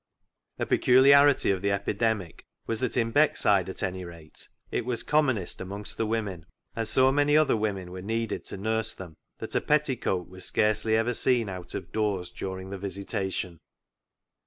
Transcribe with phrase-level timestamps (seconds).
[0.57, 5.95] A peculiarity of the epidemic was that in Beckside, at anyrate, it was commonest amongst
[5.97, 10.27] the women, and so many other women were needed to nurse them that a petticoat
[10.27, 13.59] was scarcely ever seen out of doors during the visitation.